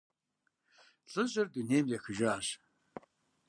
[1.11, 2.47] ЛӀыжьыр дунейм ехыжащ.